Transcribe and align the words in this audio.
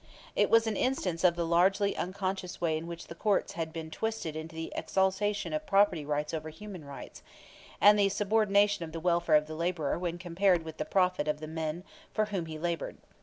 It 0.35 0.49
was 0.49 0.65
an 0.65 0.75
instance 0.75 1.23
of 1.23 1.35
the 1.35 1.45
largely 1.45 1.95
unconscious 1.95 2.59
way 2.59 2.75
in 2.75 2.87
which 2.87 3.05
the 3.05 3.13
courts 3.13 3.51
had 3.53 3.71
been 3.71 3.91
twisted 3.91 4.35
into 4.35 4.55
the 4.55 4.73
exaltation 4.75 5.53
of 5.53 5.67
property 5.67 6.03
rights 6.03 6.33
over 6.33 6.49
human 6.49 6.83
rights, 6.83 7.21
and 7.79 7.99
the 7.99 8.09
subordination 8.09 8.83
of 8.83 8.93
the 8.93 8.99
welfare 8.99 9.35
of 9.35 9.45
the 9.45 9.53
laborer 9.53 9.99
when 9.99 10.17
compared 10.17 10.63
with 10.63 10.77
the 10.77 10.85
profit 10.85 11.27
of 11.27 11.39
the 11.39 11.45
man 11.45 11.83
for 12.15 12.25
whom 12.25 12.47
he 12.47 12.57
labored. 12.57 12.97